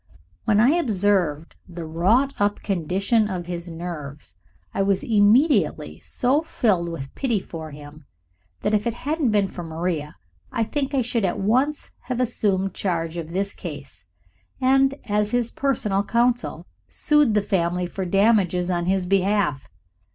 When 0.45 0.59
I 0.59 0.69
observed 0.71 1.57
the 1.69 1.85
wrought 1.85 2.33
up 2.39 2.63
condition 2.63 3.29
of 3.29 3.45
his 3.45 3.67
nerves, 3.69 4.35
I 4.73 4.81
was 4.81 5.03
immediately 5.03 5.99
so 5.99 6.41
filled 6.41 6.89
with 6.89 7.13
pity 7.13 7.39
for 7.39 7.69
him 7.69 8.05
that 8.61 8.73
if 8.73 8.87
it 8.87 8.95
hadn't 8.95 9.29
been 9.29 9.47
for 9.47 9.61
Maria 9.61 10.15
I 10.51 10.63
think 10.63 10.95
I 10.95 11.03
should 11.03 11.23
at 11.23 11.39
once 11.39 11.91
have 12.05 12.19
assumed 12.19 12.73
charge 12.73 13.15
of 13.15 13.29
his 13.29 13.53
case, 13.53 14.03
and, 14.59 14.95
as 15.05 15.29
his 15.29 15.51
personal 15.51 16.03
counsel, 16.03 16.65
sued 16.89 17.35
the 17.35 17.43
family 17.43 17.85
for 17.85 18.03
damages 18.03 18.71
on 18.71 18.87
his 18.87 19.05
behalf. 19.05 19.69